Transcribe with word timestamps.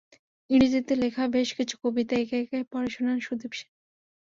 ইংরেজিতে 0.49 0.93
লেখা 1.03 1.23
বেশ 1.35 1.49
কিছু 1.57 1.75
কবিতা 1.83 2.13
একে 2.17 2.37
একে 2.43 2.57
পড়ে 2.71 2.89
শোনান 2.95 3.17
সুদীপ 3.25 3.51
সেন। 3.57 3.69